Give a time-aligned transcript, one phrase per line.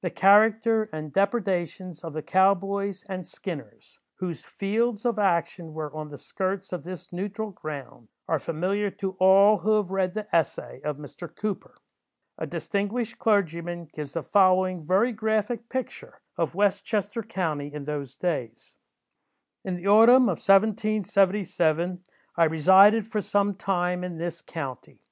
[0.00, 5.94] The character and depredations of the "cow boys" and "skinners," whose fields of action were
[5.94, 10.26] on the skirts of this neutral ground, are familiar to all who have read "the
[10.34, 11.28] Essay" of Mr.
[11.36, 11.76] Cooper.
[12.38, 18.16] A distinguished clergyman gives the following very graphic picture of West Chester county in those
[18.16, 18.74] days:—
[19.66, 22.04] "In the autumn of 1777,
[22.36, 25.02] I resided for some time in this county.